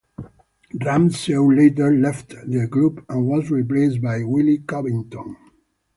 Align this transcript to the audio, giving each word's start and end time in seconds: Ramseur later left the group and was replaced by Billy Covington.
Ramseur 0.83 1.55
later 1.55 1.91
left 1.95 2.29
the 2.47 2.65
group 2.65 3.05
and 3.07 3.27
was 3.27 3.51
replaced 3.51 4.01
by 4.01 4.17
Billy 4.21 4.57
Covington. 4.57 5.35